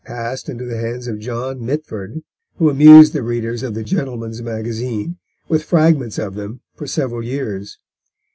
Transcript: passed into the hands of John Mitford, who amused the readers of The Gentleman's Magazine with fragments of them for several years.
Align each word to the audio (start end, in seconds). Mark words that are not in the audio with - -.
passed 0.03 0.49
into 0.49 0.65
the 0.65 0.79
hands 0.79 1.05
of 1.07 1.19
John 1.19 1.63
Mitford, 1.63 2.23
who 2.55 2.71
amused 2.71 3.13
the 3.13 3.21
readers 3.21 3.61
of 3.61 3.75
The 3.75 3.83
Gentleman's 3.83 4.41
Magazine 4.41 5.17
with 5.47 5.61
fragments 5.61 6.17
of 6.17 6.33
them 6.33 6.61
for 6.73 6.87
several 6.87 7.23
years. 7.23 7.77